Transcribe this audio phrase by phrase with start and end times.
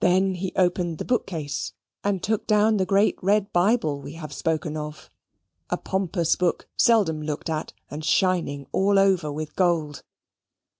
[0.00, 4.32] Then he opened the book case, and took down the great red Bible we have
[4.32, 5.08] spoken of
[5.70, 10.02] a pompous book, seldom looked at, and shining all over with gold.